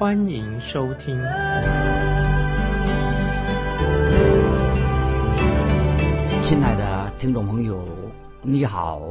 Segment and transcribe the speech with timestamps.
[0.00, 1.14] 欢迎收听。
[6.42, 7.86] 亲爱的听众朋友，
[8.40, 9.02] 你好，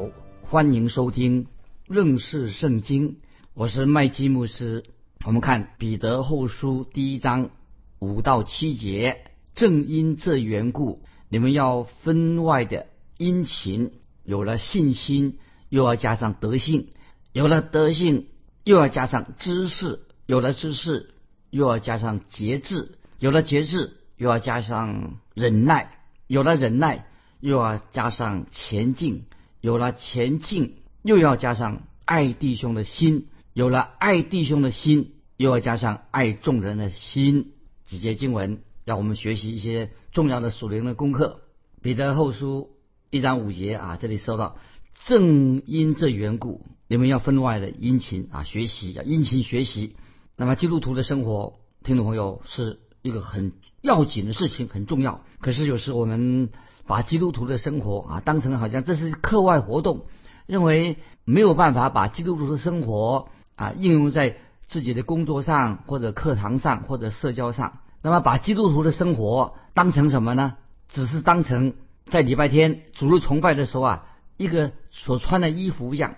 [0.41, 1.45] 欢迎收听
[1.88, 3.17] 认识圣经。
[3.53, 4.83] 我是麦基牧师。
[5.23, 7.52] 我们看彼得后书第一章
[7.99, 12.88] 五到七节，正因这缘故，你们要分外的。
[13.16, 13.91] 殷勤
[14.23, 15.38] 有了信心，
[15.69, 16.88] 又要加上德性；
[17.31, 18.25] 有了德性，
[18.63, 21.09] 又要加上知识；有了知识，
[21.49, 25.88] 又要加上节制；有了节制，又要加上忍耐；
[26.27, 27.08] 有了忍耐，
[27.39, 29.23] 又要加上前进；
[29.59, 37.53] 有了前进，又要加上爱弟兄的心；有了爱弟兄的心，又要加上爱众人的心。
[37.83, 41.41] 几节经文让我们学习一些重要的属灵的功课。
[41.81, 42.69] 彼得后书。
[43.09, 44.59] 一章五节啊，这里说到，
[45.07, 49.95] 正因这缘故，你们要分外的殷勤啊，学习要殷勤学习。
[50.39, 53.51] 那么基督徒的生活，听众朋友是一个很
[53.81, 55.19] 要紧的事情，很重要。
[55.41, 56.47] 可是有时我们
[56.87, 60.05] 把基督徒的生活啊，当成好像这是课外活动，
[60.45, 67.79] 认为没有办法把基督徒的生活啊应用在自己的工作上，或者课堂上，或者社交上。
[68.01, 70.55] 那么把基督徒的生活当成什么呢？
[70.87, 71.73] 只是当成。
[72.09, 74.05] 在礼拜天主日崇拜的时候啊，
[74.37, 76.15] 一个所穿的衣服一样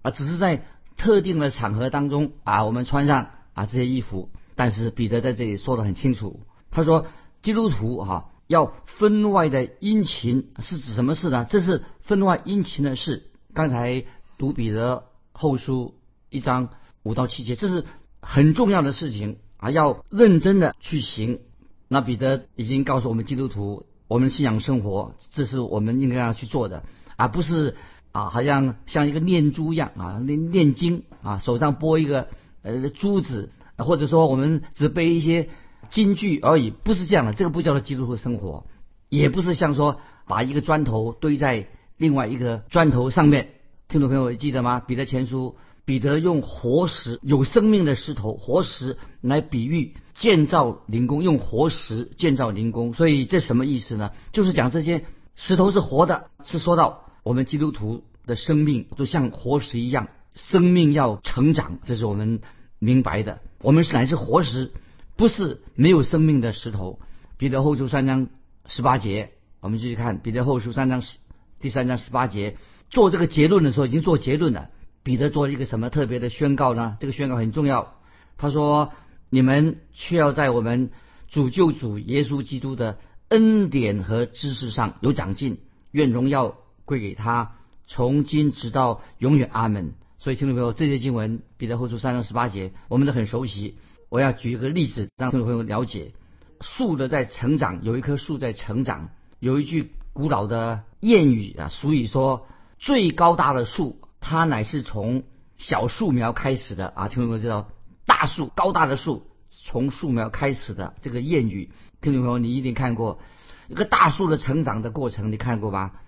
[0.00, 0.64] 啊，只是在
[0.96, 4.30] 特定的场合当中啊，我们穿上啊这些衣服。
[4.54, 6.40] 但是彼得在这里说的很清楚，
[6.70, 7.06] 他说
[7.42, 11.46] 基督徒哈要分外的殷勤，是指什么事呢？
[11.48, 13.30] 这是分外殷勤的事。
[13.54, 14.04] 刚才
[14.38, 15.94] 读彼得后书
[16.28, 16.70] 一章
[17.02, 17.84] 五到七节，这是
[18.20, 21.40] 很重要的事情啊，要认真的去行。
[21.88, 23.86] 那彼得已经告诉我们基督徒。
[24.06, 26.82] 我们信仰生活，这是我们应该要去做的，
[27.16, 27.76] 而不是
[28.10, 32.26] 啊，好像像一个念珠一样啊，念念经啊，手上拨一个
[32.62, 35.48] 呃珠子，或者说我们只背一些
[35.88, 37.32] 金句而已，不是这样的。
[37.32, 38.66] 这个不叫做基督徒生活，
[39.08, 41.66] 也不是像说把一个砖头堆在
[41.96, 43.48] 另外一个砖头上面。
[43.88, 44.80] 听众朋友记得吗？
[44.80, 45.56] 彼得前书。
[45.86, 54.12] 彼得用活石、有生命的石头、活石来比喻建造灵宫，用活石建造灵宫，所以这什么意思呢？
[54.30, 55.04] 就是讲这些
[55.34, 62.40] 石头是活的，是说到我们基督徒的生命都像活石一样，生命要成长，这是我们
[62.78, 63.40] 明白的。
[63.60, 64.72] 我们是乃是活石，
[65.16, 66.98] 不是没有生命的石头。
[67.36, 68.28] 彼得后书三章
[68.66, 71.18] 十八节，我们继续看彼得后书三章十
[71.60, 72.56] 第三章十八节，
[72.88, 74.70] 做这个结论的时候已经做结论了。
[75.02, 76.96] 彼得做了一个什么特别的宣告呢？
[77.00, 77.94] 这个宣告很重要。
[78.36, 78.92] 他说
[79.30, 80.90] ：“你们却要在我们
[81.28, 82.98] 主救主耶稣基督的
[83.28, 85.58] 恩典和知识上有长进，
[85.90, 89.48] 愿荣耀归给他，从今直到永远。
[89.52, 93.78] 阿门。”所以听众朋友，这些经文彼得后书三章十八节，我们都很熟悉。
[94.10, 96.12] 我要举一个例子，让听众朋友了解：
[96.60, 99.08] 树的在成长，有一棵树在成长。
[99.38, 102.46] 有一句古老的谚语啊，俗语说
[102.78, 105.22] ：“最高大的树。”它乃是从
[105.56, 107.08] 小树苗开始的啊！
[107.08, 107.70] 听众朋友知道，
[108.04, 111.70] 大树高大的树从树苗开始的这个谚语，
[112.02, 113.20] 听众朋友你一定看过
[113.68, 116.02] 一个大树的成长的过程，你看过吧？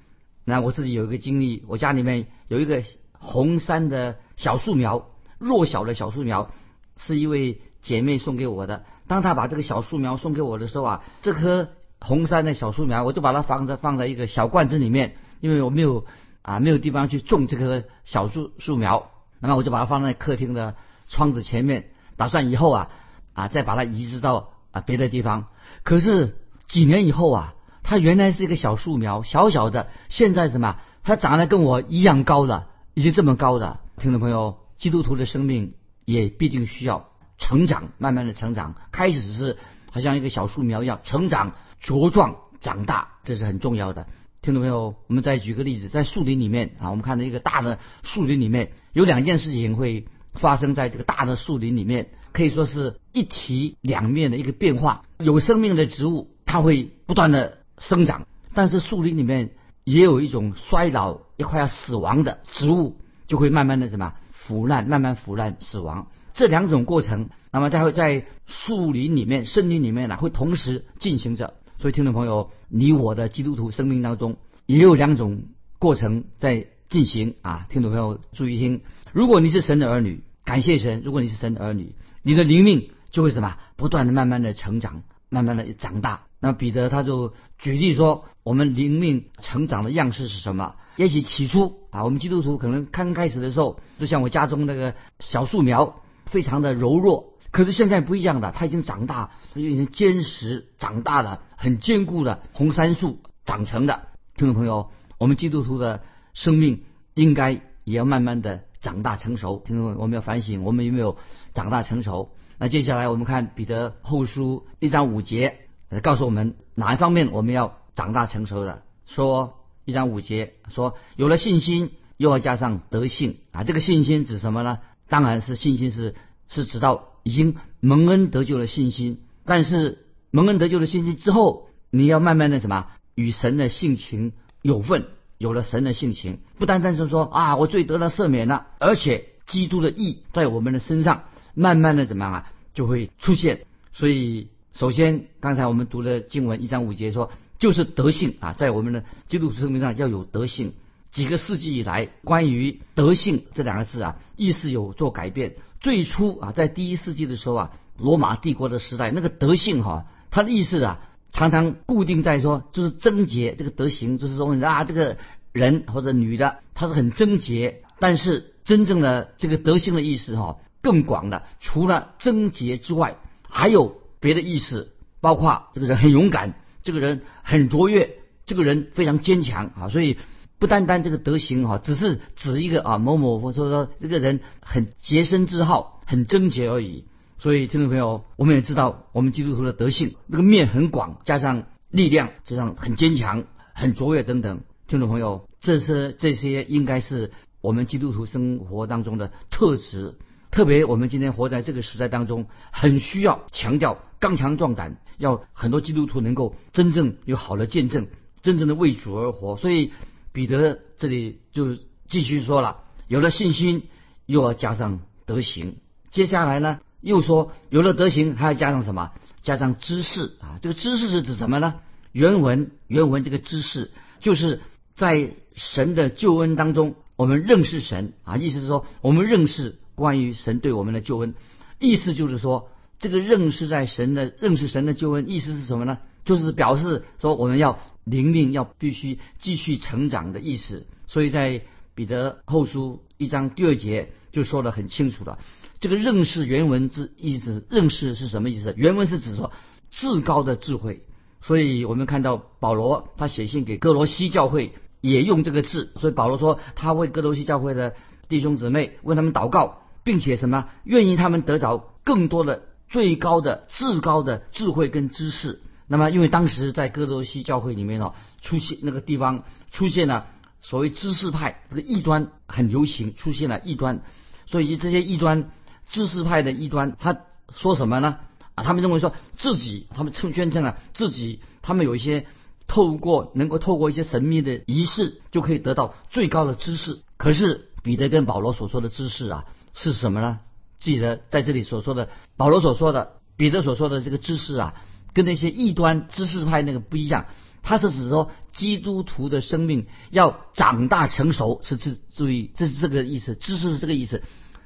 [0.45, 2.83] 那我自己有一个经历，我家里面有一个
[3.23, 5.07] 红杉的小树苗，
[5.39, 6.51] 弱小的小树苗，
[6.99, 8.85] 是一位姐妹送给我的。
[9.07, 11.69] 当她把这个小树苗送给我的时候啊，这棵
[12.01, 16.05] 红杉的小树苗，我就把它放在放在一个小罐子里面，因为我没有。
[16.45, 20.75] 啊，没有地方去种这棵小树树苗，那么我就把它放在客厅的
[21.07, 22.91] 窗子前面，打算以后啊
[23.33, 25.47] 啊再把它移植到啊别的地方。
[25.85, 26.37] 可是
[26.67, 27.55] 几年以后啊，
[27.85, 30.79] 它原来是一个小树苗，小小的，现在什么？
[31.05, 33.81] 它长得跟我一样高了，已经这么高的。
[33.99, 35.73] 听众朋友，基督徒的生命
[36.05, 37.09] 也必定需要
[37.39, 38.75] 成长，慢慢的成长。
[38.91, 39.57] 开始是
[39.91, 44.07] 好像一个小树苗一样成长茁壮长大，这是很重要的。
[44.43, 55.05] 听众朋友，我们再举个例子，在树林里面啊，我们看到一个大的树林里面有两件事情会发生在这个大的树林里面，可以说是一体两面的一个变化。
[55.19, 59.53] 有生命的植物，它会不断的生长，但是树林里面
[59.85, 62.97] 也有一种衰老、快要死亡的植物，
[63.27, 66.09] 就会慢慢的什么腐烂，慢慢腐烂死亡。
[66.35, 71.55] 这两种过程那么在会在树林里面、森林里面呢，会同时进行着。
[71.79, 74.37] 所以，听众朋友，你我的基督徒生命当中
[74.67, 75.43] 也有两种
[75.79, 77.67] 过程在进行啊。
[77.69, 86.23] 听众朋友注意听，如果你是神的儿女，感谢神；如果你是神的儿女，你的灵命就会什么，不断的、慢慢的成长，慢慢的长大。
[86.43, 90.75] 那彼得他就举例说，我们灵命成长的样式是什么？
[90.97, 97.35] 也许起初啊，我们基督徒可能刚开始的时候，就像我家中那个小树苗，非常的柔弱。
[97.53, 104.09] 可是现在不一样的，它已经长大，已经坚实长大了，很坚固的红杉树长成的。
[104.35, 106.03] 听众朋友，我们基督徒的
[106.35, 106.83] 生命
[107.15, 107.53] 应该
[107.85, 109.63] 也要慢慢的长大成熟。
[109.65, 111.17] 听众朋友，我们要反省，我们有没有
[111.55, 112.33] 长大成熟？
[112.59, 115.59] 那接下来我们看彼得后书一章五节，
[116.01, 118.83] 告诉我们哪一方面我们要长大成熟的？
[119.07, 123.65] 说一章五节说，有了信心，又要加上德性啊。
[123.65, 124.79] 这个信心指什么呢？
[125.09, 126.15] 当然是信心是
[126.49, 127.09] 是指到。
[127.25, 135.07] 已经蒙恩得救的信心，但是蒙恩得救的信心之后，你要慢慢的什么与神的性情有份，
[135.39, 141.23] 有了神的性情，不单单是说啊我罪得了赦免了，而且基督的义在我们的身上
[141.55, 143.67] 慢慢的怎么样啊就会出现。
[143.93, 150.73] 所以首先刚才我们读的经文一章五节说，就是德性啊，在我们的基督徒生命上要有德性。
[151.11, 155.57] 几个世纪以来，关于德性这两个字啊，意思有做改变。
[155.79, 165.19] 最初啊，在第一世纪的时候啊，罗马帝国的时代，那个德性哈，它的意思啊，常常固定在说，就是贞洁这个德行，就是说啊，这个
[165.53, 167.83] 人或者女的，她是很贞洁。
[167.99, 178.17] 但是真正的这个德性的意思哈，更广的，除了贞洁之外，还有别的意思，包括这个人很勇敢，这个人很卓越，
[178.47, 180.17] 这个人非常坚强啊，所以。
[180.59, 187.05] 不单单这个德行哈，只是指一个啊某某，或者说这个人很洁身自好、很贞洁而已。
[187.37, 193.43] 所以听众朋友，我们也知道，我们基督徒的德性这个面很广，加上力量，加上很坚强、
[193.75, 194.61] 很卓越等等。
[194.87, 200.15] 听众朋友，这是这些应该是我们基督徒生活当中的特质。
[200.53, 208.07] 特别我们今天活在这个时代当中，很需要强调刚强壮胆，要很多基督徒能够真正有好的见证，
[208.43, 209.57] 真正的为主而活。
[209.57, 209.91] 所以。
[210.35, 211.77] 彼得这里就
[212.09, 213.83] 继续说了，有了信心，
[214.25, 215.77] 又要加上德行。
[216.11, 219.11] 接下来呢，又说有了德行，还要加上什么？
[219.43, 220.59] 加上知识啊！
[220.63, 221.81] 这个知识是指什么呢？
[222.13, 223.91] 原文原文这个知识，
[224.21, 224.63] 就是
[224.95, 228.39] 在神的救恩当中，我们认识神啊。
[228.39, 231.35] 意思是说，我们认识关于神对我们的救恩。
[231.79, 232.69] 意思就是说，
[232.99, 235.99] 这个认识在神的认识神的救恩，意思是什么呢？
[236.25, 240.87] 就是表示说，我们要灵命要必须继续成长的意思。
[241.07, 241.63] 所以在
[241.95, 245.39] 彼得后书一章第二节就说得很清楚了。
[245.81, 248.73] 这个认识原文之意思，认识是什么意思？
[248.77, 249.51] 原文是指说
[249.91, 251.03] 至高的智慧。
[251.41, 255.93] 所以我们看到保罗他写信给哥罗西教会也用这个字。
[255.97, 257.97] 所以保罗说他为哥罗西教会的
[258.29, 265.61] 弟兄姊妹为他们祷告，并且什么愿意他们得着更多的最高的至高的智慧跟知识。
[265.87, 270.27] 那么，因为当时在哥罗西教会里面哦，出现那个地方出现了
[270.61, 274.03] 所谓知识派，这个异端很流行，出现了异端，
[274.47, 275.51] 所以这些异端
[275.89, 277.19] 知识派的异端，他
[277.51, 278.19] 说什么呢？
[278.55, 282.27] 啊，他们认为说自己，他们称宣称啊，自己他们有一些
[282.67, 287.01] 透过能够透过一些神秘的仪式，就可以得到最高的知识。
[287.19, 290.41] 可是彼得跟保罗所说的知识啊，是什么呢？
[290.79, 294.75] 记得在这里所说的，保罗所说的，彼得所说的这个知识啊。
[295.15, 297.27] 跟那些异端知识派那个不一样，
[297.63, 303.35] 他是指说基督徒的生命要长大成熟，是注注意，这是这个意思。
[303.35, 304.23] 知识是这个意思，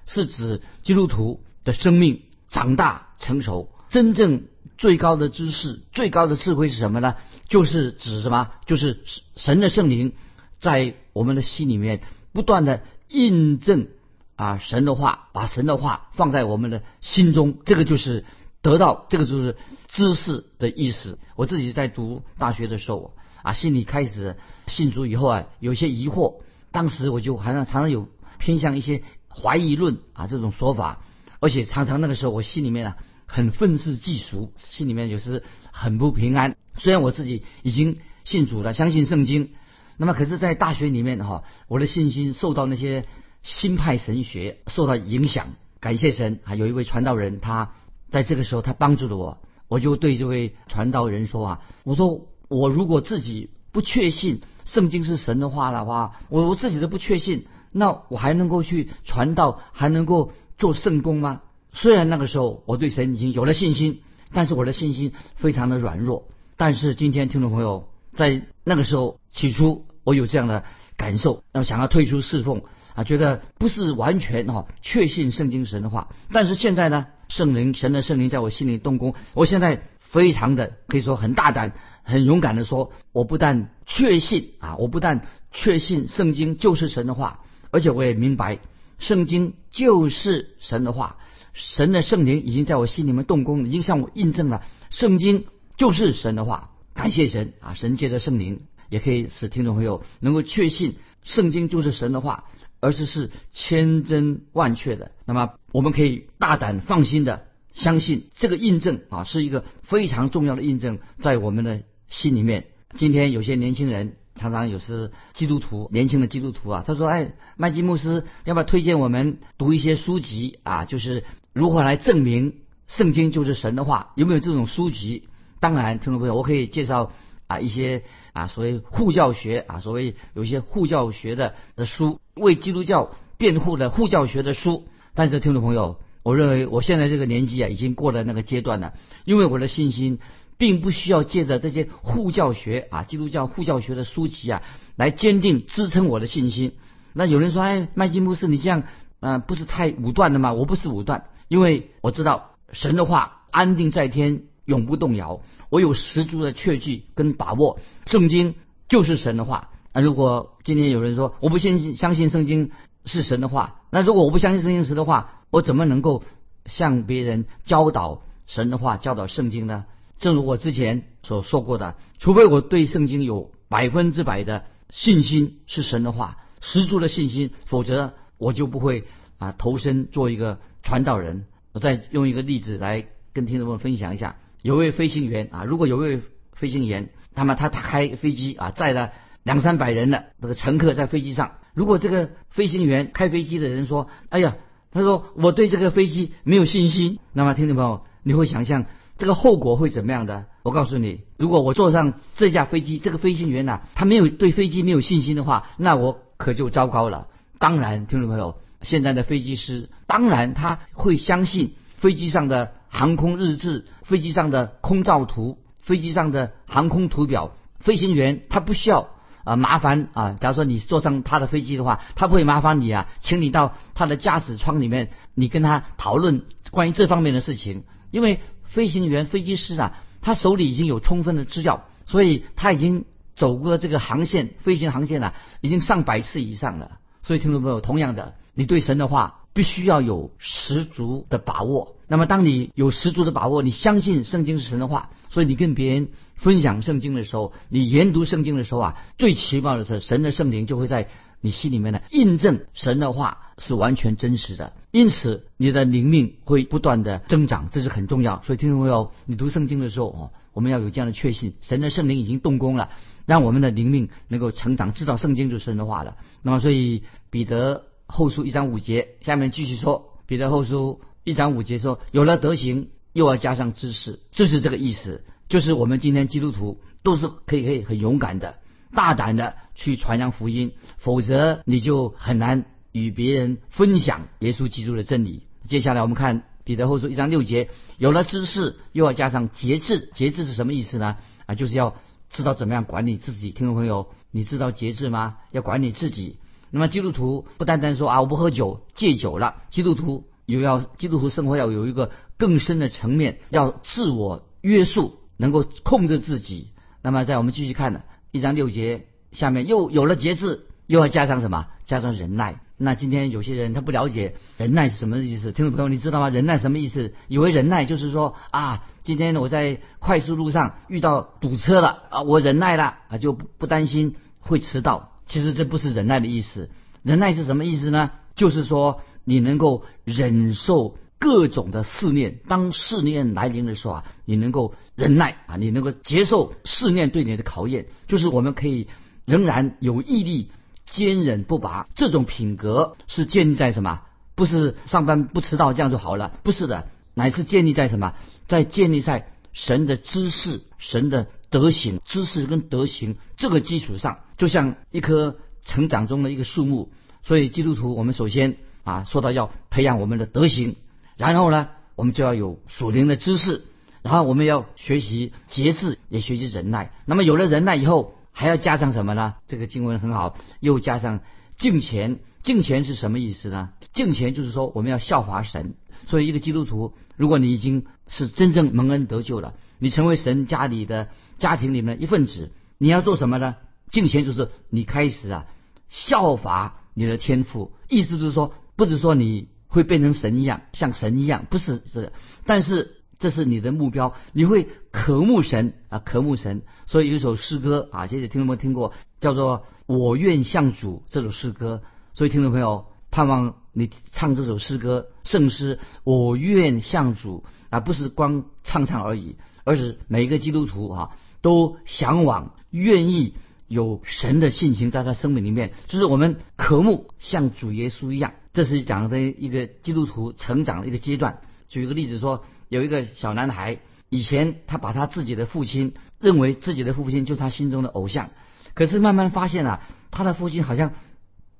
[0.07, 3.73] 是指基督徒的生命长大成熟。
[3.89, 4.45] 真正
[4.79, 7.17] 最高的知识、最高的智慧是什么呢？
[7.49, 8.53] 就是指什么？
[8.67, 9.03] 就是
[9.35, 10.13] 神的圣灵
[10.61, 13.89] 在我们的心里面不断的印证
[14.37, 18.25] 啊神的话，把神的话放在我们的心中，这个就是。
[18.63, 21.21] 得到这个就是知识的意思。
[21.37, 26.41] 我自己在读大学的时候啊，心里开始信主以后啊，有些疑惑。
[26.73, 31.01] 当时我就好像常常有偏向一些怀疑论啊这种说法，
[31.39, 36.57] 而且常常那个时候我心里面啊很愤世嫉俗，心里面有时很不平安。
[36.77, 39.51] 虽然我自己已经信主了，相信圣经，
[39.97, 43.07] 那么可是，在大学里面哈，我的信心受到那些
[43.47, 45.55] 新派神学受到影响。
[45.79, 47.73] 感谢神啊，有一位传道人他。
[48.11, 49.39] 在这个时候，他帮助了我，
[49.69, 61.43] 我就对这位传道人说啊，我说我如果自己不确信圣经是神的话的话，我我自己都不确信，那我还能够去传道，还能够做圣功吗？
[61.73, 66.29] 虽然那个时候我对神已经有了信心，但是我的信心非常的软弱。
[66.57, 70.65] 但是今天听众朋友，在那个时候起初我有这样的
[70.97, 72.63] 感受，那么想要退出侍奉
[72.97, 76.09] 啊，觉得不是完全哈确信圣经神的话。
[76.33, 88.59] 但是现在呢，圣灵神的圣灵在我心里动工，我现在非常的可以说很大胆、很勇敢的说，我不但确信啊，我不但确信圣经就是神的话，而且我也明白
[88.99, 91.19] 圣经就是神的话。
[91.53, 95.45] 神的圣灵已经在我心里面动工，已经向我印证了圣经
[95.77, 96.71] 就是神的话。
[96.95, 97.75] 感谢神啊！
[97.75, 102.45] 神借着圣灵也可以使听众朋友能够确信圣经就是神的话，
[102.81, 105.13] 而是是千真万确的。
[105.25, 112.67] 那么我们可以大胆放心的相信这个印证啊，是一个非常重要的印证在我们的心里面。
[112.97, 120.85] 今天有些年轻人常常有时基督徒年轻的基督徒啊，他说：“哎，麦基牧师，要不要推荐我们读一些书籍啊？
[120.85, 121.25] 就是。”
[121.57, 122.57] 如何来证明
[122.87, 124.13] 圣经就是神的话？
[124.15, 125.27] 有没有这种书籍？
[125.59, 127.13] 当然，听众朋友，我可以介绍
[127.47, 134.87] 啊一些啊所谓护教学啊，所谓有一些护教学的的书，为基督教辩护的护教学的书。
[135.15, 138.93] 但是，听众朋友，我认为我现在这个年纪啊，已经过了那个阶段了，
[139.25, 140.19] 因为我的信心
[140.59, 144.63] 并不需要借着这些护教学啊，基督教护教学的书籍啊，
[144.97, 146.75] 来坚定支撑我的信心。
[147.15, 148.83] 那有人说，哎，麦金牧师，你这样
[149.21, 150.53] 啊，不是太武断了吗？
[150.53, 151.25] 我不是武断。
[151.49, 155.41] 因为我知道神的话安定在天，永不动摇。
[155.71, 158.55] 我有十足的确据跟把握，圣经
[158.89, 159.71] 就是神的话。
[159.95, 162.71] 那如果今天有人说我不相信相信圣经
[163.07, 166.23] 是神的话，那如果我不相信圣经是的话，我怎么能够
[166.67, 169.87] 向别人教导神的话、教导圣经呢？
[170.19, 179.05] 正如我之前所说过的，除非我对圣经有百分之百的信心是神的话，十足的信心，否则我就不会
[179.39, 180.59] 啊投身做一个。
[180.83, 184.37] 传道人，我再用一个例子来跟听众们分享一下。
[184.67, 186.21] 有位飞行员啊，如果有位
[186.53, 189.13] 飞行员，那么他开飞机啊，载了
[189.45, 191.53] 两三百人的那个乘客在飞机上。
[191.73, 194.57] 如果这个飞行员开飞机的人说：“哎呀，
[194.91, 198.87] 他说我对这个飞机没有信心。”那么听众朋友，你会想象
[199.19, 200.47] 这个后果会怎么样的？
[200.65, 207.29] 我告诉你，如果我坐上这架飞机，这个飞行员呢，他没有对飞机没有信心的话，那我可就糟糕了。
[207.61, 208.59] 当然，听众朋友。
[208.83, 217.57] 现在的飞机师当然他会相信飞机上的航空日志、飞机上的空照图、飞机上的航空图表。
[217.79, 219.11] 飞行员他不需要
[219.45, 227.85] 啊麻烦啊，假如说你坐上他的飞机的话，他不会麻烦你啊，请你到他的驾驶舱里面，你跟他讨论关于这方面的事情。
[228.11, 236.99] 因为飞行员、飞机师啊，他手里已经有充分的资料，所以他已经走过这个航线、飞行航线了，已经上百次以上了。
[237.23, 238.35] 所以听众朋友，同样的。
[238.55, 241.97] 你对神的话必须要有十足的把握。
[242.09, 251.09] 那么，当你有十足的把握，你相信圣经是神的话，所以你跟别人分享圣经的时候，你研读圣经的时候啊，最奇妙的是神的圣灵就会在
[251.41, 254.75] 你心里面呢印证神的话是完全真实的。
[254.91, 258.43] 因此，你的灵命会不断的增长，这是很重要。
[258.45, 262.91] 所以，听众朋友，你读圣经的时候哦，我们要有这样的确信：神的圣灵已经动工了，
[263.25, 266.19] 让我们的灵命能够成长，知道圣经就是神的话了。
[266.43, 267.87] 那么，所以彼得。
[268.07, 275.25] 后书一章五节，下面继续说，彼得后书一章五节说，有了德行，又要加上知识，就是这个意思。
[275.49, 278.59] 就是我们今天基督徒都是可以可以很勇敢的、
[278.95, 285.43] 大胆的去传扬福音，否则你就很难与别人分享耶稣基督的真理。
[285.69, 290.11] 接下来我们看彼得后书一章六节，有了知识，又要加上节制。
[290.15, 291.17] 节制是什么意思呢？
[291.47, 291.97] 啊，就是要
[292.31, 293.51] 知道怎么样管理自己。
[293.51, 295.37] 听众朋友，你知道节制吗？
[295.53, 296.39] 要管理自己。
[296.77, 306.73] 那么基督徒不单单说啊我不喝酒戒酒了，基督徒有要基督徒生活要有一个更深的层面，要自我约束，能够控制自己。
[307.01, 311.67] 那么在我们继续看的一章六节下面又有了节制，又要加上什么？
[311.87, 312.61] 加上忍耐。
[312.77, 316.29] 那今天有些人他不了解忍耐是什么意思，听众朋友你知道吗？
[316.29, 317.15] 忍耐什么意思？
[317.29, 325.16] 以为忍耐就是说啊，今天我在快速路上遇到堵车了啊，我忍耐了啊，就不不担心会迟到。
[325.27, 326.71] 其实这不是忍耐的意思，
[327.03, 328.13] 忍耐是什么意思呢？
[328.37, 338.89] 就是说你能够忍受各种的试炼，当试炼来临的时候啊，你能够忍耐啊，你能够接受试炼对你的考验，就是我们可以
[339.25, 340.51] 仍然有毅力、
[340.87, 341.87] 坚忍不拔。
[341.95, 344.03] 这种品格是建立在什么？
[344.35, 348.15] 不是上班不迟到这样就好了，不是的，乃是建立在什么？
[348.47, 351.27] 在建立在神的知识、神的。
[351.49, 356.91] 德行、知识跟德行这个基础上，就像一棵成长中的一个树木。
[357.23, 360.77] 所以基督徒，我们首先啊说到要培养我们的德行，
[361.17, 363.63] 然后呢，我们就要有属灵的知识，
[364.03, 366.93] 然后我们要学习节制，也学习忍耐。
[367.05, 369.35] 那么有了忍耐以后，还要加上什么呢？
[369.49, 371.21] 这个经文很好，又加上
[371.57, 372.21] 敬虔。
[372.45, 373.71] 敬虔是什么意思呢？
[373.93, 375.75] 敬虔就是说我们要效法神。
[376.07, 383.57] 所以一个基督徒，如果你已经是真正蒙恩得救了，你成为神家里的家庭里面的一份子，你要做什么呢？
[383.91, 385.47] 敬虔就是你开始啊
[385.89, 392.13] 效法你的天赋，意思就是说，不是说你会变成神一样，像神一样，不是这，
[392.45, 396.63] 但是这是你的目标，你会渴慕神啊，渴慕神。
[396.87, 401.83] 所以有一首诗歌啊，谢谢听众们听过，叫做《我愿向主》这首诗歌。
[402.15, 411.11] 所以听众朋友，盼望你唱这首诗歌圣诗《我愿向主》啊，不是光唱唱而已，而是每一个基督徒啊
[411.43, 413.35] 都向往、愿意。
[413.69, 418.35] 有神的性情在他生命里面，就是我们渴慕像主耶稣一样。
[418.53, 421.41] 这是讲的一个基督徒成长的一个阶段。
[421.69, 428.31] 举一个例子说，有一个小男孩，以前他把他自己的父亲认为自己的父亲就是他心中的偶像，
[428.75, 429.81] 可是慢慢发现啊，
[430.13, 430.93] 他的父亲好像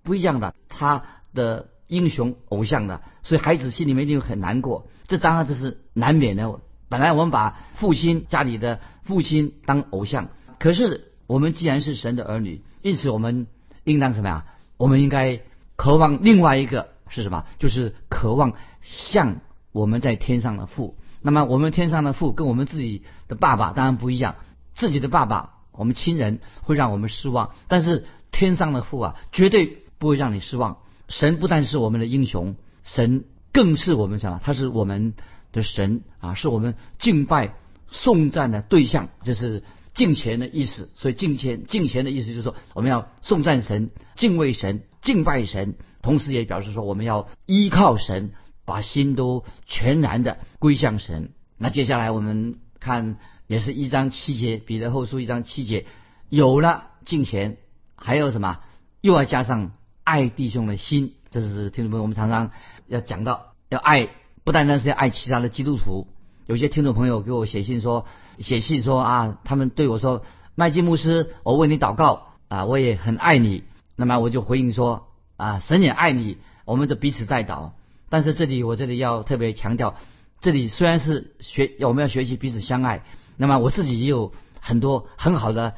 [0.05, 1.03] 不一样的，他
[1.35, 4.89] 的英雄偶像的，所以孩子心里面一定很难过。
[5.09, 6.61] 这当然这是难免的。
[6.89, 10.29] 本来我们把父亲家里的父亲当偶像，
[10.61, 11.13] 可是。
[11.27, 13.47] 我们既然是神的儿女，因此我们
[13.85, 14.47] 应当什么呀？
[14.77, 15.41] 我们应该
[15.75, 17.45] 渴望另外一个是什么？
[17.59, 19.41] 就是渴望像
[19.73, 20.97] 我们在天上的父。
[21.23, 24.37] 那么我们天上的父跟我们自己的爸爸当然不一样。
[24.75, 30.79] 自己的爸爸，我们亲人会让我们失望，但是天上的父啊，绝对不会让你失望。
[31.09, 32.55] 神不但是我们的英雄，
[32.85, 34.41] 神更是我们什么？
[34.45, 35.15] 他是我们
[35.53, 37.55] 的神啊，是我们敬拜
[37.91, 39.09] 颂赞的对象。
[39.23, 39.65] 这是。
[39.97, 48.33] 敬虔的意思，所以敬虔敬虔的意思就是说，我们要颂赞神、敬畏神、敬拜神，同时也表示说，我们要依靠神，
[48.67, 51.33] 把心都全然的归向神。
[51.57, 55.87] 那接下来我们看，也是一章七节，彼得后书一章七节，
[56.29, 57.57] 有了敬虔，
[57.97, 58.61] 还有什么？
[59.01, 59.73] 又要加上
[60.05, 61.15] 爱弟兄的心。
[61.31, 62.51] 这是听众朋友，我们常常
[62.87, 64.11] 要讲到，要爱，
[64.45, 66.07] 不单单是要爱其他的基督徒。
[66.47, 68.07] 有些听众朋友给我写信说，
[68.39, 70.23] 写信说啊，他们对我说，
[70.55, 73.65] 麦基牧师，我为你祷告啊，我也很爱你。
[73.97, 77.71] 那么我就回应说啊，神也爱你，我们就彼此代祷。
[78.09, 79.97] 但是这里我这里要特别强调，
[80.41, 83.03] 这里虽然是学，我们要学习彼此相爱。
[83.37, 85.75] 那么我自己也有很多很好的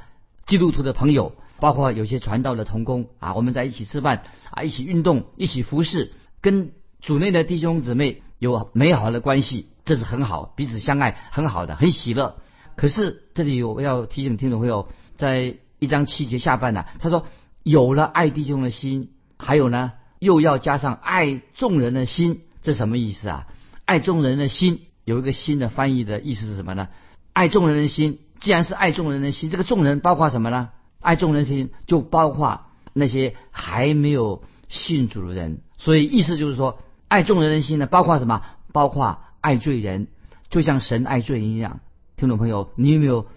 [0.46, 9.68] 基督徒的朋友，包括有些传道的同工啊，我们在一起吃饭啊，一起运动，一起服侍，跟主内的弟兄姊妹有美好的关系。
[9.88, 12.37] 这是很好，彼此相爱，很好的，很喜乐。
[12.77, 17.24] 可是这里我要提醒听众朋友，在一章七节下半呢，他说
[17.62, 23.46] 有了爱弟兄的心，还有呢，又要加上爱众人的心，这什么意思啊？
[23.87, 26.88] 爱众人的心有一个新的翻译的意思是什么呢？
[27.33, 30.68] 爱众人的心，既然是爱众人的心，这个众人包括什么呢？
[31.01, 32.61] 爱众人的心就包括
[32.92, 38.42] 那些还没有信主的人，所以意思就是说，爱众人的心呢，包括什么？
[38.74, 39.20] 包括。
[39.48, 40.08] 爱罪人，
[40.50, 41.80] 就像神爱罪人一样。
[42.18, 43.28] 听众朋友，你有没有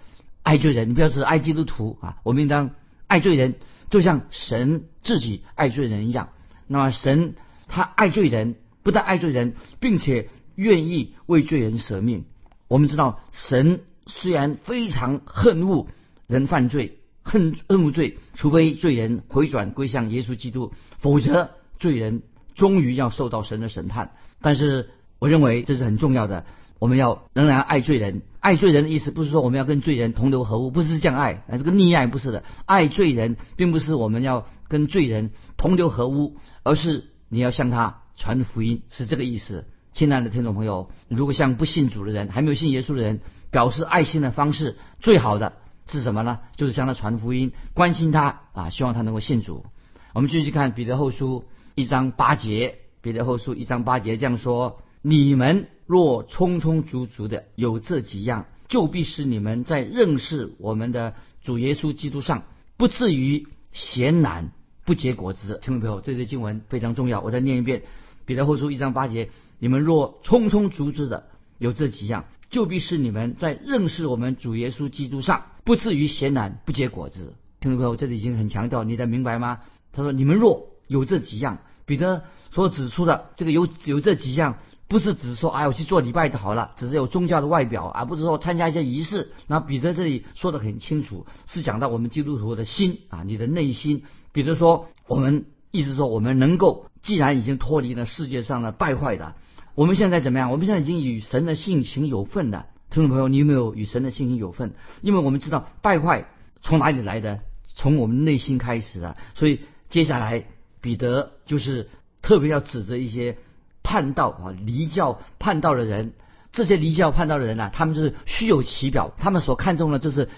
[0.43, 0.89] 爱罪人？
[0.89, 2.17] 你不要只爱基督徒啊！
[2.23, 2.71] 我们应当
[3.07, 3.55] 爱罪人，
[3.89, 6.27] 就像神自己爱罪人一样。
[6.67, 7.35] 那么神
[7.69, 12.25] 他爱罪人，不但爱罪人，并且愿意为罪人舍命。
[12.67, 15.87] 我们知道，神虽然非常恨恶
[16.27, 22.21] 人犯罪，恨恨恶罪，除非罪人回转归向耶稣基督，否则罪人
[22.53, 24.11] 终于要受到神的审判。
[24.41, 24.89] 但是。
[25.21, 26.45] 我认为这是很重要的，
[26.79, 28.23] 我们要仍然爱罪人。
[28.39, 32.43] 爱罪人的意思不是说我们要跟罪人同流合污，不是这样爱啊，这个溺爱不是的。
[32.65, 39.67] 爱罪人并不是我们要跟罪人同流合污，而是你要向他传福音，是这个意思。
[39.93, 43.19] 亲爱的听众朋友，如果向不信主的人、还没有信耶稣的人
[43.51, 45.53] 表示爱心的方式，最好的
[45.85, 46.39] 是什么呢？
[46.55, 49.67] 就是向他传福音，关心他啊，希望他能够信主。
[50.15, 54.81] 我们继续看彼得后书一章八节，彼得后书一章八节这样说。
[55.01, 62.43] 你们若充充足足的有这几样，就必使你们在认识我们的主耶稣基督上，
[62.77, 64.51] 不至于闲懒
[64.85, 65.59] 不结果子。
[65.63, 67.81] 听众朋友，这些经文非常重要，我再念一遍：
[68.25, 77.33] 彼得后书一章八节，你们若充充足足的有这几样，就必使你们在认识我们主耶稣基督上，不至于闲懒不结果子。
[77.59, 79.61] 听众朋友，这里已经很强调，你在明白吗？
[79.91, 84.59] 他说：你们若有这几样，彼得所指出的这个有有这几样。
[84.91, 89.31] 不是只是说，哎，我去做礼拜就好了，只是有宗教的外表，而不是说参加一些仪式。
[89.47, 94.03] 那彼得这里说的很清楚，是讲到我们基督徒的心啊，你的内心。
[94.33, 99.35] 比如说，我们意思说，我们能够既然已经脱离了世界上的败坏的
[99.75, 100.51] 我们现在怎么样？
[100.51, 102.67] 我们现在已经与神的性情有份了。
[102.89, 104.73] 听众朋友，你有没有与神的性情有份？
[105.01, 106.27] 因为我们知道败坏
[106.61, 107.39] 从哪里来的？
[107.73, 109.15] 从我们内心开始的。
[109.35, 110.43] 所以接下来
[110.81, 111.89] 彼得就是
[112.21, 113.37] 特别要指责一些
[113.83, 116.13] 叛道啊、离教叛道的人。
[116.51, 120.29] 这些离教叛道的人呢，他们就是虚有其表，他们所看重的就是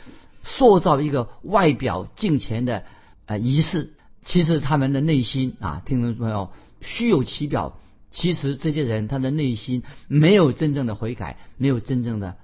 [0.44, 2.84] 塑造一个外表敬虔的
[3.26, 3.94] 呃仪式。
[4.22, 6.52] 其实他们的内心啊，听众朋友，
[6.82, 7.80] 虚有其表。
[8.12, 12.38] 其实这些人他的内心没有真正的悔改，没有真正的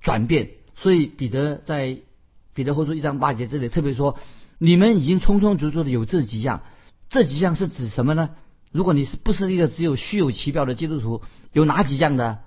[0.00, 0.50] 转变。
[0.76, 1.98] 所以彼得在
[2.54, 4.18] 彼得后书一章八节这里特别说
[4.58, 6.62] ：“你们已经充充足足的有这几样，
[7.08, 8.30] 这几样是指什么呢？
[8.72, 12.40] 如果你是不是一个只有虚有其表的基督徒，有哪几项的？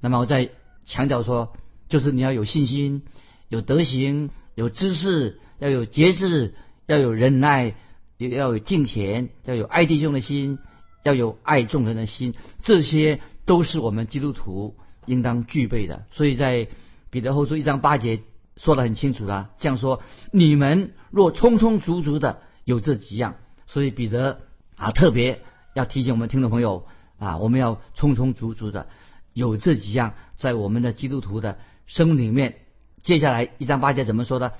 [0.00, 0.50] 那么我再
[0.84, 1.52] 强调说，
[1.88, 3.02] 就是你要有信心，
[3.48, 6.54] 有德行，有知识，要有节制，
[6.86, 7.74] 要有忍耐，
[8.18, 10.58] 要有敬虔，要有爱弟兄的心。”
[11.04, 12.32] 要有爱众人的心，
[12.62, 16.06] 这些都是我们基督徒应当具备的。
[16.12, 16.66] 所以在
[17.10, 18.22] 彼得后书一章八节
[18.56, 20.00] 说得很清楚了，这样说：
[20.32, 23.34] 你们若充充足足的有这几样，
[23.66, 24.40] 所以彼得
[24.76, 25.42] 啊特别
[25.74, 26.86] 要提醒我们听众朋友
[27.18, 28.88] 啊，我们要充充足足的
[29.32, 32.56] 有这几样在我们的基督徒的生命里面。
[33.02, 34.54] 接下来一章八节怎么说的？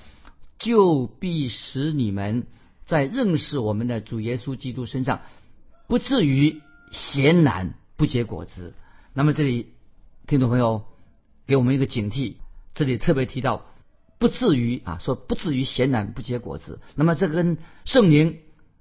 [0.59, 2.45] 就必使你们
[2.85, 5.21] 在认识我们的主耶稣基督身上。
[5.87, 8.73] 不至于闲懒不结果子。
[9.13, 9.73] 那么这里
[10.27, 10.83] 听众朋友
[11.47, 12.35] 给我们一个警惕，
[12.73, 13.65] 这里特别提到
[14.17, 16.79] 不至于啊，说不至于闲懒不结果子。
[16.95, 18.39] 那么这跟圣灵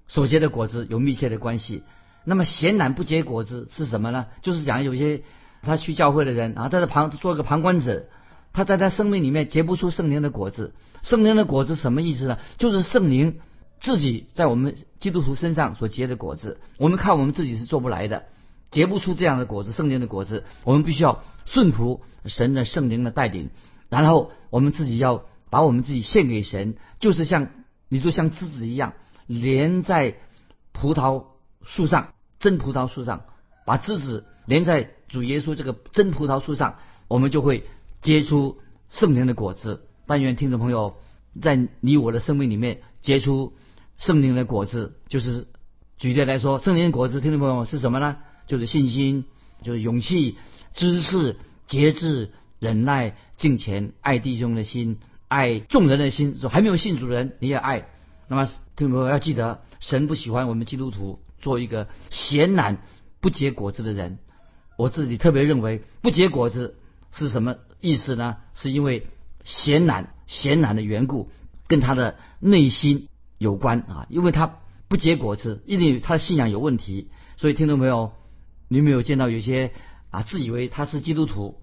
[0.09, 1.83] 所结的果子有密切的关系。
[2.25, 4.27] 那么闲懒不结果子是什么呢？
[4.43, 5.23] 就是讲有些
[5.63, 8.07] 他去教会的人啊，在这旁做一个旁观者，
[8.53, 10.75] 他在他生命里面结不出圣灵的果子。
[11.03, 12.39] 圣灵的果子什么意思呢？
[12.59, 13.41] 就是圣灵。
[13.81, 18.25] 自己在我们基督徒身上所结的果子，我们看我们自己是做不来的，
[18.71, 20.45] 结不出这样的果子，圣灵的果子。
[20.63, 23.51] 我们必须要顺服神的圣灵的带领，
[23.91, 27.49] 然后我们自己要把我们自己献给神，就是像
[27.91, 28.95] 你说像枝子一样
[29.27, 30.15] 连在
[30.73, 31.27] 葡萄
[31.67, 32.14] 树上，
[32.45, 33.25] 真葡萄树上，
[33.65, 36.77] 把枝子连在主耶稣这个真葡萄树上，
[37.09, 37.65] 我们就会
[38.03, 38.59] 结出
[38.91, 39.87] 圣灵的果子。
[40.05, 40.97] 但愿听众朋友
[41.41, 43.55] 在你我的生命里面结出。
[43.97, 45.47] 圣灵的果子就是，
[45.97, 48.19] 举例来说，圣灵的果子，听众朋友是什么呢？
[48.47, 49.25] 就是信心，
[49.63, 50.37] 就是勇气、
[50.75, 56.37] 知识、节制、忍耐、敬虔、爱弟兄的心、爱众人的心。
[56.37, 57.89] 说还没有信主人，你也爱。
[58.29, 58.45] 那么
[58.77, 62.79] 听众朋友要记得，神不喜欢我们基督徒做一个闲懒
[63.21, 64.19] 不结果子的人。
[64.77, 66.77] 我自己特别认为，不结果子
[67.13, 68.39] 是什么意思呢？
[68.55, 69.07] 是因为
[69.45, 71.31] 闲懒、闲懒的缘故，
[71.69, 73.09] 跟他的内心。
[73.37, 77.11] 有关啊，因为他不结果子，一定他的信仰有问题。
[77.37, 78.13] 所以听到没有，
[78.69, 79.73] 你有没有见到有些
[80.11, 81.61] 啊自以为他是基督徒，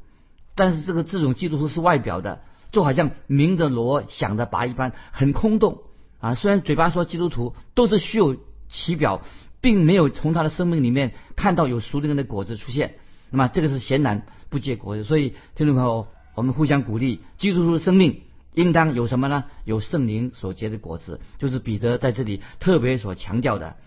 [0.54, 2.42] 但是这个这种基督徒是外表的，
[2.72, 5.80] 就好像明的锣响的拔一般，很空洞
[6.20, 6.36] 啊。
[6.36, 8.38] 虽然嘴巴说基督徒，都是虚有
[8.70, 9.22] 其表，
[9.62, 12.96] 并没有从他的生命里面看到有熟灵的果子出现。
[13.30, 15.04] 那么这个是显然不结果子。
[15.04, 18.22] 所以听众朋友，我们互相鼓励，基督徒的生命。
[18.54, 19.46] 应当有什么呢？
[19.64, 23.78] 有圣灵所结的果子，就是彼得在这里特别所强调的。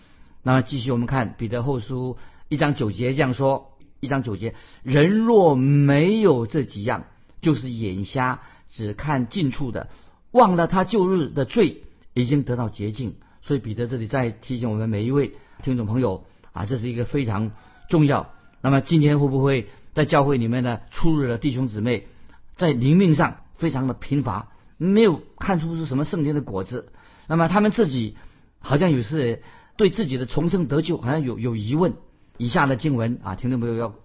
[0.41, 2.17] 那么继续我们看彼得后书
[2.49, 7.05] 一章九节这样说：一章九节，人若没有这几样，
[7.41, 9.87] 就是眼瞎，只看近处的，
[10.31, 11.83] 忘了他旧日的罪
[12.15, 13.17] 已经得到洁净。
[13.43, 17.51] 所以彼得这里在提醒我们每一位听众朋友啊，这是一个非常
[17.89, 18.31] 重要。
[18.61, 22.07] 那么今天会不会在教会里面呢，出入的弟兄姊妹
[22.55, 24.51] 在灵命上非常的贫乏？
[24.77, 26.91] 没有看出是什么圣灵的果子，
[27.27, 28.17] 那么他们自己
[28.59, 29.41] 好像有时
[29.77, 31.93] 对自己的重生得救好像有有疑问。
[32.37, 33.95] 以下的经文啊，听众朋友要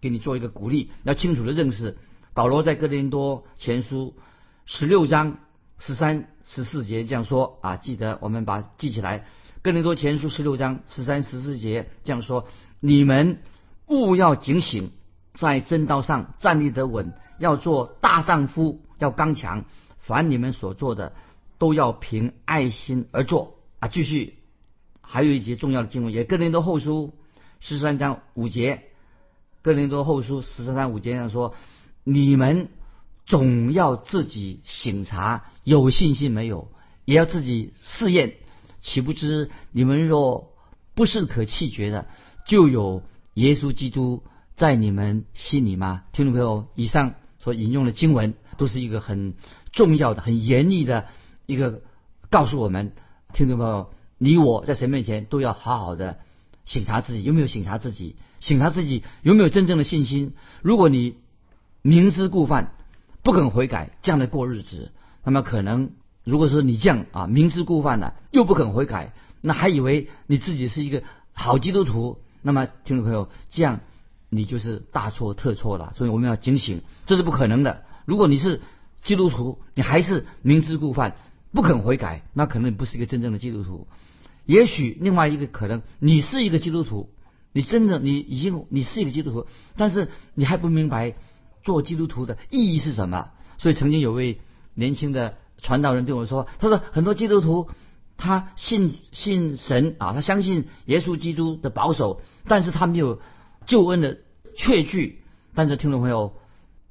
[0.00, 1.96] 给你做一个鼓励，要清楚的认识
[2.32, 4.14] 保罗在哥林多前书
[4.64, 5.38] 十六章
[5.78, 9.26] 十三十四节这样说啊，记得我们把记起来。
[9.64, 12.48] 哥林多前书十六章十三十四节这样说：
[12.80, 13.38] 你们
[13.86, 14.90] 务要警醒，
[15.32, 19.64] 在正道上站立得稳，要做大丈夫，要刚强。
[20.00, 21.14] 凡你们所做的，
[21.56, 23.88] 都要凭爱心而做啊！
[23.88, 24.34] 继续，
[25.00, 27.14] 还有一节重要的经文，也哥林多后书
[27.60, 28.82] 十三章五节，
[29.62, 31.54] 哥林多后书十三章五节上说：
[32.04, 32.68] 你们
[33.24, 36.70] 总要自己醒察，有信心没有，
[37.06, 38.34] 也要自己试验，
[38.84, 40.52] 岂不知你们若
[40.94, 42.06] 不是可弃绝的，
[42.46, 43.02] 就有
[43.34, 44.22] 耶稣基督
[44.54, 46.04] 在你们心里吗？
[46.12, 49.34] 听众朋友，以上所引用的经文都是一个很。
[49.76, 51.06] 重要的、很严厉的
[51.46, 51.82] 一个
[52.30, 52.92] 告诉我们，
[53.32, 56.20] 听众朋友，你我在神面前都要好好的
[56.64, 58.14] 醒察自己，有没有醒察自己？
[58.38, 60.34] 醒察自己有没有真正的信心？
[60.62, 61.16] 如果你
[61.82, 62.76] 明知故犯，
[63.24, 64.92] 不肯悔改，这样的过日子，
[65.24, 65.90] 那么可能，
[66.24, 73.80] 如果说你这样啊，明知故犯了，又不肯悔改，那还以为你自己是一个好基督徒，那么听众朋友，这样
[74.30, 75.92] 你就是大错特错了。
[75.96, 77.84] 所以我们要警醒，这是不可能的。
[78.06, 78.62] 如果你是
[79.02, 81.16] 基督徒，你还是明知故犯，
[81.52, 83.86] 不肯悔改，那可能你不是一个真正的基督徒。
[84.46, 87.10] 也许另外一个可能，你是一个基督徒，
[87.52, 91.14] 你真的你已经你是一个基督徒，但是你还不明白
[91.62, 93.30] 做基督徒的意义是什么。
[93.58, 94.40] 所以曾经有位
[94.74, 97.68] 年轻的传道人对我说：“他说很多基督徒
[98.18, 103.18] 他信信神啊，他相信耶稣基督的保守，但是他没有
[103.64, 104.18] 救恩的
[104.54, 105.22] 确据。
[105.54, 106.34] 但是听众朋友，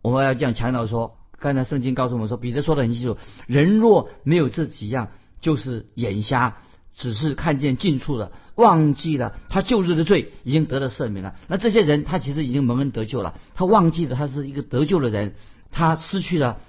[0.01, 5.09] 我们要这样强调说，刚才圣经告诉我们说，彼得说的很清楚：人若没有这几样，
[5.39, 6.57] 就是眼瞎。”
[6.95, 11.33] 只是看见近处的，忘记了他旧日的罪已经得了赦免了。
[11.47, 15.33] 那这些人他其实已经蒙恩得救了，他忘记了他是一个得救的人，
[15.71, 16.59] 他失去了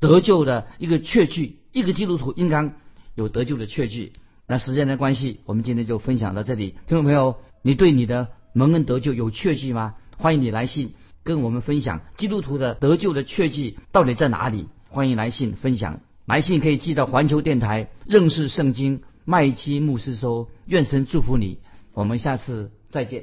[0.00, 1.58] 得救的一个确据。
[1.72, 2.72] 一个基督徒应当
[3.14, 4.12] 有得救的确据。
[4.48, 6.70] 那时间的关系，我们今天就分享到这里。
[6.88, 9.94] 听众朋友，你对你的蒙恩得救有确据吗？
[10.16, 14.66] 欢迎你来信跟我们分享基督徒的得救的确据到底在哪里？
[14.88, 19.02] 欢迎来信分享，来信可以寄到环球电台认识圣经。
[19.24, 21.58] 麦基牧师说：“愿神祝福你，
[21.92, 23.22] 我们下次再见。”